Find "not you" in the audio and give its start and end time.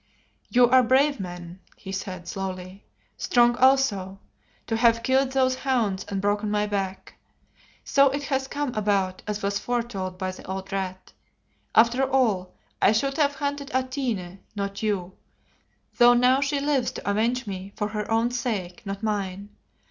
14.55-15.13